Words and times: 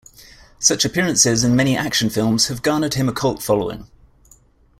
Such 0.57 0.83
appearances 0.83 1.43
in 1.43 1.55
many 1.55 1.77
action 1.77 2.09
films 2.09 2.47
have 2.47 2.63
garnered 2.63 2.95
him 2.95 3.07
a 3.07 3.13
cult 3.13 3.43
following. 3.43 3.85